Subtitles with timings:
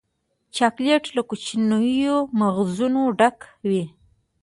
[0.55, 3.83] چاکلېټ له کوچنیو مغزونو ډک وي.